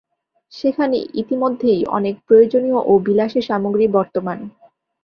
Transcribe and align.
সেখানে 0.51 0.97
ইতিমধ্যেই 1.13 1.81
অনেক 1.97 2.15
প্রয়োজনীয় 2.27 2.79
ও 2.81 2.93
বিলাসের 2.99 3.43
সামগ্রী 3.43 3.85
বর্তমান। 3.89 4.37